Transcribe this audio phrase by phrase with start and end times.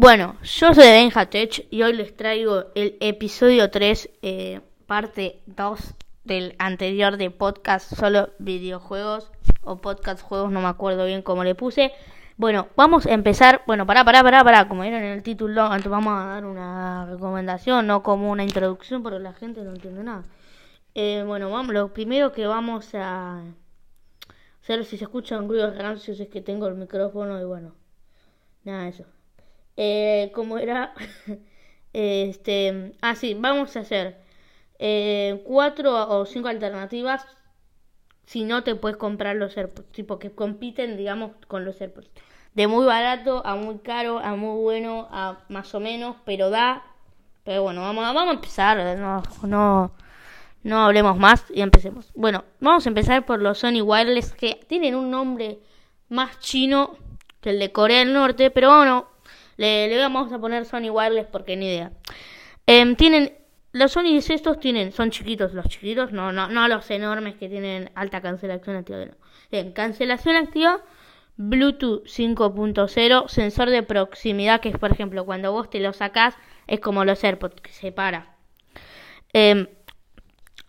[0.00, 6.54] Bueno, yo soy Benjatech y hoy les traigo el episodio 3, eh, parte 2 del
[6.60, 9.32] anterior de podcast solo videojuegos
[9.62, 11.90] o podcast juegos, no me acuerdo bien cómo le puse.
[12.36, 13.62] Bueno, vamos a empezar.
[13.66, 14.68] Bueno, pará, pará, pará, pará.
[14.68, 19.02] Como vieron en el título, antes vamos a dar una recomendación, no como una introducción,
[19.02, 20.22] porque la gente no entiende nada.
[20.94, 23.42] Eh, bueno, vamos, lo primero que vamos a
[24.62, 27.74] hacer, si se escuchan ruidos rancios, es que tengo el micrófono y bueno,
[28.62, 29.04] nada de eso.
[29.80, 30.92] Eh, ¿Cómo era?
[31.92, 34.18] este, ah, sí, vamos a hacer
[34.80, 37.24] eh, cuatro o cinco alternativas
[38.26, 42.10] si no te puedes comprar los AirPods, tipo que compiten, digamos, con los AirPods.
[42.54, 46.82] De muy barato a muy caro, a muy bueno, a más o menos, pero da.
[47.44, 49.92] Pero bueno, vamos, vamos a empezar, no, no,
[50.64, 52.10] no hablemos más y empecemos.
[52.16, 55.60] Bueno, vamos a empezar por los Sony Wireless que tienen un nombre
[56.08, 56.96] más chino
[57.40, 59.06] que el de Corea del Norte, pero bueno,
[59.58, 61.92] le, le vamos a poner Sony Wireless porque ni idea.
[62.66, 63.34] Em, tienen
[63.72, 67.90] los Sony estos tienen, son chiquitos los chiquitos, no, no, no los enormes que tienen
[67.94, 69.04] alta cancelación activa.
[69.04, 69.74] No.
[69.74, 70.80] cancelación activa,
[71.36, 76.34] Bluetooth 5.0, sensor de proximidad, que es por ejemplo cuando vos te lo sacás,
[76.66, 78.34] es como los AirPods, que se para.
[79.32, 79.68] Em,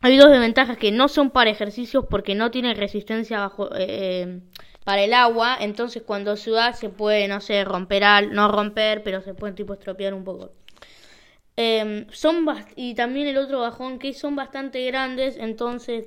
[0.01, 4.41] hay dos desventajas que no son para ejercicios porque no tienen resistencia bajo, eh,
[4.83, 9.21] para el agua, entonces cuando sudas se puede, no sé, romper, al, no romper, pero
[9.21, 10.51] se puede tipo estropear un poco.
[11.57, 16.05] Eh, son y también el otro bajón que son bastante grandes, entonces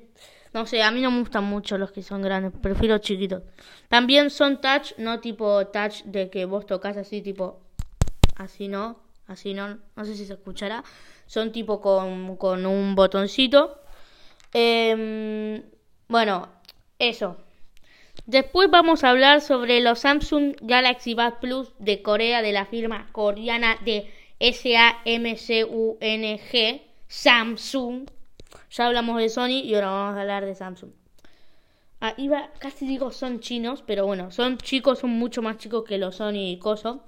[0.52, 3.42] no sé, a mí no me gustan mucho los que son grandes, prefiero chiquitos.
[3.88, 7.60] También son touch, no tipo touch de que vos tocas así tipo
[8.36, 10.84] así no, así no, no sé si se escuchará.
[11.26, 13.80] Son tipo con, con un botoncito.
[14.52, 15.62] Eh,
[16.08, 16.48] bueno,
[16.98, 17.36] eso.
[18.26, 23.08] Después vamos a hablar sobre los Samsung Galaxy Buds Plus de Corea, de la firma
[23.10, 25.32] coreana de S-A-M-C-U-N-G,
[27.08, 28.08] Samsung.
[28.70, 30.92] Ya hablamos de Sony y ahora vamos a hablar de Samsung.
[32.00, 35.98] Ah, iba, casi digo son chinos, pero bueno, son chicos, son mucho más chicos que
[35.98, 37.02] los Sony y Coso.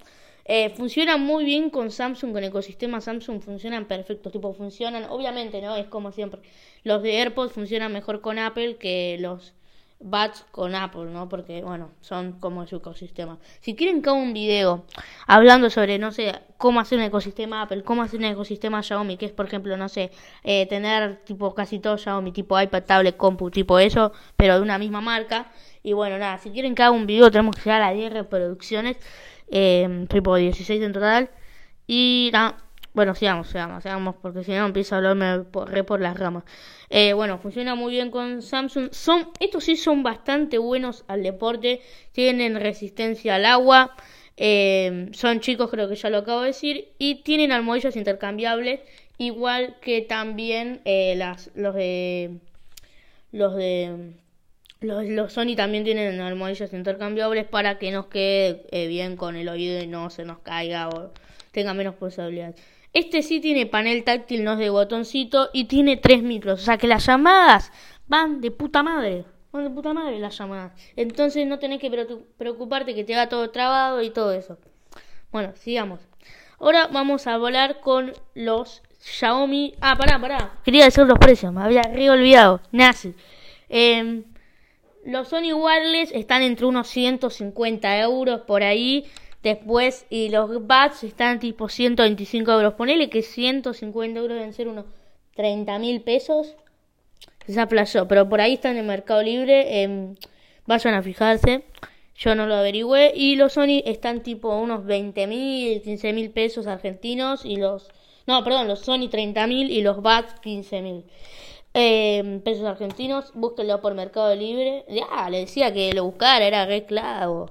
[0.46, 5.76] Eh, funcionan muy bien con Samsung, con ecosistema Samsung funcionan perfectos, tipo funcionan, obviamente, ¿no?
[5.76, 6.40] Es como siempre.
[6.82, 9.54] Los de AirPods funcionan mejor con Apple que los
[10.00, 11.28] Bats con Apple, ¿no?
[11.28, 13.38] Porque, bueno, son como su ecosistema.
[13.60, 14.84] Si quieren que haga un video
[15.26, 19.26] hablando sobre, no sé, cómo hacer un ecosistema Apple, cómo hacer un ecosistema Xiaomi, que
[19.26, 20.10] es, por ejemplo, no sé,
[20.42, 24.78] eh, tener tipo casi todo Xiaomi, tipo iPad, tablet, compu, tipo eso, pero de una
[24.78, 25.50] misma marca.
[25.82, 28.96] Y bueno, nada, si quieren que haga un video, tenemos que llegar a 10 reproducciones,
[29.50, 31.30] eh, tipo 16 en total.
[31.86, 32.56] Y nada,
[32.94, 36.44] bueno, sigamos, sigamos, sigamos, porque si no empiezo a hablarme por, re por las ramas.
[36.90, 38.90] Eh, bueno, funciona muy bien con Samsung.
[38.92, 41.80] Son, estos sí son bastante buenos al deporte.
[42.12, 43.96] Tienen resistencia al agua.
[44.36, 46.88] Eh, son chicos, creo que ya lo acabo de decir.
[46.98, 48.80] Y tienen almohadillas intercambiables.
[49.18, 52.38] Igual que también eh, las, los de.
[53.32, 54.12] Los de.
[54.80, 59.88] Los, Sony también tienen almohadillas intercambiables para que nos quede bien con el oído y
[59.88, 61.10] no se nos caiga o
[61.50, 62.56] tenga menos posibilidades.
[62.94, 66.62] Este sí tiene panel táctil, no es de botoncito, y tiene tres micros.
[66.62, 67.72] O sea que las llamadas
[68.06, 69.24] van de puta madre.
[69.50, 70.72] Van de puta madre las llamadas.
[70.94, 71.90] Entonces no tenés que
[72.38, 74.58] preocuparte que te haga todo trabado y todo eso.
[75.32, 76.00] Bueno, sigamos.
[76.60, 79.74] Ahora vamos a volar con los Xiaomi.
[79.80, 80.52] Ah, pará, pará.
[80.64, 82.60] Quería decir los precios, me había re olvidado.
[82.70, 83.12] Nazi.
[83.68, 84.22] Eh,
[85.04, 89.04] los Sony Wireless están entre unos 150 euros por ahí.
[89.44, 92.72] Después, y los bats están tipo 125 euros.
[92.74, 94.86] Ponele que 150 euros deben ser unos
[95.34, 96.54] 30 mil pesos.
[97.46, 99.82] Se aplazó, pero por ahí están en Mercado Libre.
[99.82, 100.14] Eh,
[100.64, 101.62] vayan a fijarse.
[102.16, 103.12] Yo no lo averigüé.
[103.14, 107.44] Y los Sony están tipo unos 20 mil, 15 mil pesos argentinos.
[107.44, 107.90] Y los.
[108.26, 111.04] No, perdón, los Sony 30 mil y los Bats 15 mil.
[111.74, 114.86] Eh, pesos argentinos, búsquenlo por Mercado Libre.
[114.88, 117.50] Ya, le decía que lo buscara, era re clavo.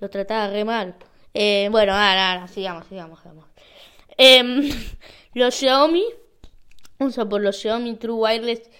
[0.00, 0.94] Lo trataba re mal.
[1.34, 3.44] Eh, bueno, ahora, ahora, sigamos, sigamos, sigamos.
[4.16, 4.68] Em,
[5.34, 6.04] los Xiaomi,
[6.98, 8.70] a por los Xiaomi True Wireless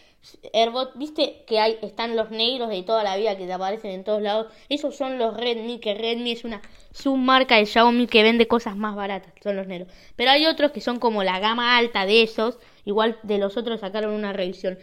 [0.52, 4.05] AirBot, viste que hay, están los negros de toda la vida que te aparecen en
[4.05, 4.52] todos lados.
[4.69, 6.61] Esos son los Redmi, que Redmi es una
[6.93, 9.88] submarca de Xiaomi que vende cosas más baratas, son los negros.
[10.17, 13.81] Pero hay otros que son como la gama alta de esos, igual de los otros
[13.81, 14.79] sacaron una revisión.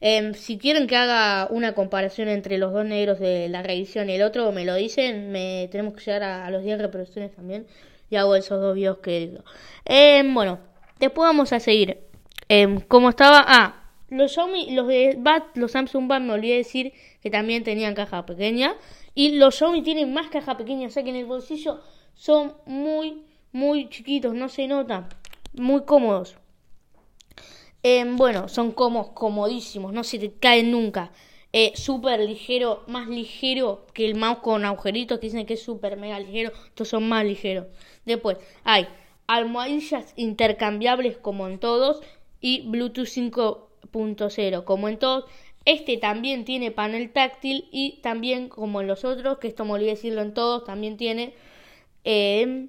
[0.00, 4.14] Eh, si quieren que haga una comparación entre los dos negros de la revisión y
[4.14, 5.32] el otro, me lo dicen.
[5.32, 7.66] Me, tenemos que llegar a, los 10 reproducciones también.
[8.10, 9.44] Y hago esos dos videos que digo.
[9.84, 10.60] Eh, bueno,
[10.98, 11.98] después vamos a seguir.
[12.48, 13.44] Eh, como estaba.
[13.46, 17.94] Ah, los Xiaomi, los de Bat, los Samsung Bat, me olvidé decir que también tenían
[17.94, 18.74] caja pequeña.
[19.14, 21.80] Y los Xiaomi tienen más caja pequeña, o sea que en el bolsillo
[22.14, 25.08] son muy, muy chiquitos, no se nota,
[25.52, 26.36] muy cómodos.
[27.82, 31.12] Em, bueno, son cómodos, comodísimos, no se te caen nunca.
[31.52, 35.96] Eh, súper ligero, más ligero que el mouse con agujeritos, que dicen que es súper
[35.96, 37.66] mega ligero, estos son más ligeros.
[38.04, 38.86] Después hay
[39.26, 42.00] almohadillas intercambiables como en todos
[42.40, 45.24] y Bluetooth 5.0 como en todos.
[45.64, 50.22] Este también tiene panel táctil y también como en los otros, que esto me decirlo
[50.22, 51.34] en todos, también tiene...
[52.04, 52.68] Eh,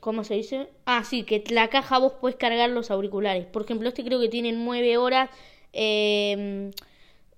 [0.00, 0.68] ¿Cómo se dice?
[0.86, 3.46] Ah, sí, que la caja vos puedes cargar los auriculares.
[3.46, 5.30] Por ejemplo, este creo que tiene 9 horas.
[5.72, 6.70] Eh,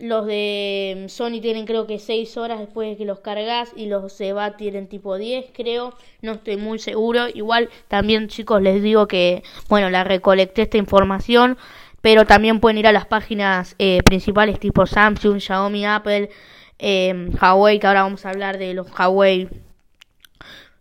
[0.00, 4.16] los de Sony tienen creo que 6 horas después de que los cargas y los
[4.16, 7.28] de BAT tienen tipo 10 creo, no estoy muy seguro.
[7.28, 11.58] Igual también chicos les digo que, bueno, la recolecté esta información,
[12.00, 16.30] pero también pueden ir a las páginas eh, principales tipo Samsung, Xiaomi, Apple,
[16.78, 19.48] eh, Huawei, que ahora vamos a hablar de los Huawei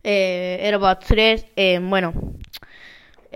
[0.03, 1.45] eh, AirPods 3.
[1.55, 2.13] Eh, bueno,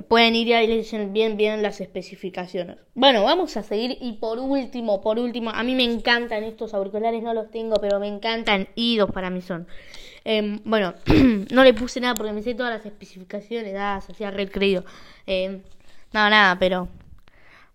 [0.07, 2.77] pueden ir y dicen bien, bien las especificaciones.
[2.95, 7.21] Bueno, vamos a seguir y por último, por último, a mí me encantan estos auriculares,
[7.21, 9.67] no los tengo, pero me encantan y dos para mí son.
[10.25, 10.95] Em, bueno,
[11.51, 14.83] no le puse nada porque me sé todas las especificaciones, ah, se hacía re creído.
[15.27, 15.61] Eh,
[16.11, 16.87] nada, pero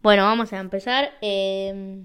[0.02, 1.12] bueno, vamos a empezar.
[1.20, 2.02] Eh,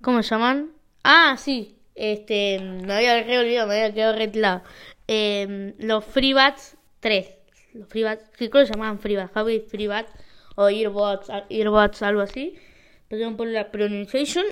[0.00, 0.70] ¿Cómo se llaman?
[1.02, 4.62] Ah, sí, este, me había olvidado, me había quedado retlado.
[5.06, 7.44] Eh, los FreeBuds 3
[7.74, 10.10] los FreeBuds, que creo que se llamaban FreeBuds, Huawei FreeBuds
[10.56, 12.54] o Earbuds, Earbuds, algo así.
[13.08, 14.46] Perdón por la pronunciación.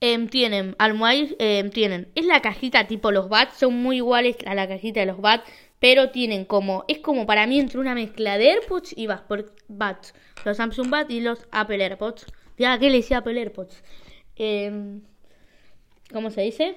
[0.00, 4.54] eh, tienen almohadillas, eh, tienen, es la cajita tipo los Buds, son muy iguales a
[4.54, 5.42] la cajita de los Buds,
[5.78, 10.14] pero tienen como, es como para mí entre una mezcla de AirPods y Buds,
[10.44, 12.26] los Samsung Buds y los Apple AirPods.
[12.56, 13.82] Ya, ¿qué le decía Apple AirPods?
[16.12, 16.76] ¿Cómo se dice?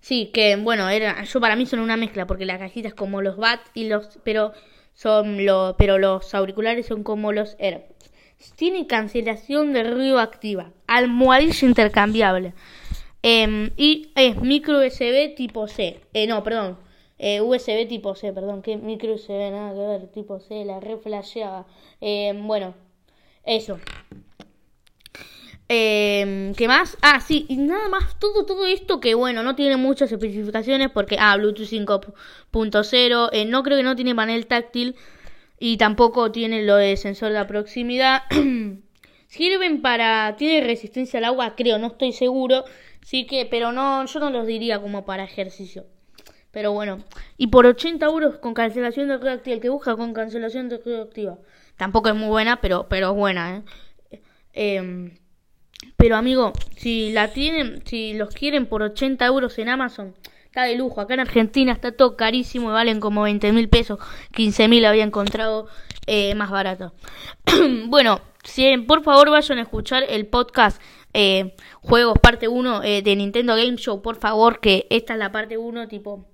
[0.00, 3.22] Sí, que bueno, era, yo para mí son una mezcla porque la cajita es como
[3.22, 4.52] los BAT y los, pero
[4.94, 8.10] son los, pero los auriculares son como los AirPods.
[8.56, 12.54] Tiene cancelación de ruido activa, almohadilla intercambiable
[13.22, 16.00] eh, y es micro USB tipo C.
[16.14, 16.78] Eh, no, perdón,
[17.18, 21.66] eh, USB tipo C, perdón, que micro USB nada que ver, tipo C, la reflasheaba.
[22.00, 22.74] Eh, bueno,
[23.44, 23.78] eso.
[25.72, 26.98] Eh, ¿Qué más?
[27.00, 31.16] Ah, sí, y nada más, todo, todo esto que bueno, no tiene muchas especificaciones porque,
[31.20, 34.96] ah, Bluetooth 5.0, eh, no creo que no tiene panel táctil
[35.60, 38.22] y tampoco tiene lo de sensor de proximidad.
[39.28, 42.64] Sirven para, tiene resistencia al agua, creo, no estoy seguro,
[43.00, 45.86] sí que, pero no, yo no los diría como para ejercicio.
[46.50, 47.04] Pero bueno,
[47.36, 51.02] y por 80 euros con cancelación de activa, el que busca con cancelación de ruido
[51.02, 51.38] activa.
[51.76, 53.62] Tampoco es muy buena, pero, pero es buena,
[54.10, 54.20] ¿eh?
[54.52, 55.12] eh
[55.96, 60.76] pero amigo, si la tienen, si los quieren por 80 euros en Amazon, está de
[60.76, 61.00] lujo.
[61.00, 63.98] Acá en Argentina está todo carísimo, valen como 20 mil pesos.
[64.32, 65.68] 15 mil había encontrado
[66.06, 66.92] eh, más barato.
[67.86, 70.80] bueno, si, por favor vayan a escuchar el podcast
[71.12, 75.32] eh, Juegos parte 1 eh, de Nintendo Game Show, por favor, que esta es la
[75.32, 76.26] parte 1, tipo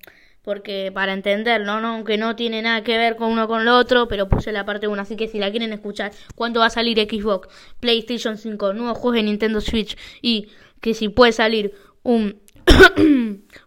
[0.46, 1.80] porque para entender, ¿no?
[1.80, 1.88] ¿no?
[1.88, 4.86] Aunque no tiene nada que ver con uno con lo otro, pero puse la parte
[4.86, 7.48] 1, así que si la quieren escuchar, cuándo va a salir Xbox,
[7.80, 10.46] PlayStation 5, nuevos juegos de Nintendo Switch y
[10.80, 12.40] que si puede salir un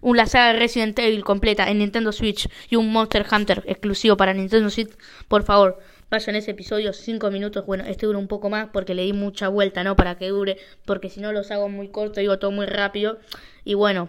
[0.01, 4.33] la saga de Resident Evil completa en Nintendo Switch y un Monster Hunter exclusivo para
[4.33, 4.91] Nintendo Switch,
[5.27, 7.65] por favor, vayan ese episodio 5 minutos.
[7.65, 9.98] Bueno, este dura un poco más porque le di mucha vuelta, ¿no?
[9.98, 10.55] Para que dure,
[10.86, 13.19] porque si no los hago muy corto, digo todo muy rápido.
[13.65, 14.07] Y bueno,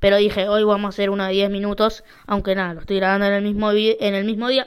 [0.00, 3.26] pero dije, hoy vamos a hacer uno de 10 minutos, aunque nada, lo estoy grabando
[3.26, 4.66] en el mismo, en el mismo día.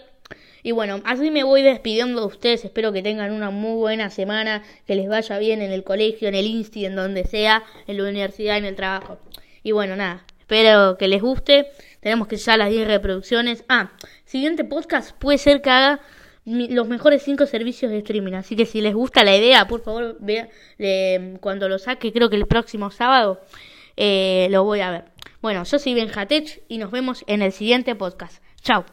[0.64, 2.66] Y bueno, así me voy despidiendo de ustedes.
[2.66, 6.36] Espero que tengan una muy buena semana, que les vaya bien en el colegio, en
[6.36, 9.20] el insti, en donde sea, en la universidad, en el trabajo.
[9.64, 11.72] Y bueno, nada, espero que les guste.
[12.00, 13.64] Tenemos que ya las 10 reproducciones.
[13.70, 13.92] Ah,
[14.26, 16.02] siguiente podcast puede ser que haga
[16.46, 18.34] los mejores 5 servicios de streaming.
[18.34, 20.50] Así que si les gusta la idea, por favor, vean
[21.40, 23.42] cuando lo saque, creo que el próximo sábado,
[23.98, 25.11] eh, lo voy a ver.
[25.42, 28.44] Bueno, yo soy Benjatech y nos vemos en el siguiente podcast.
[28.62, 28.86] Chao.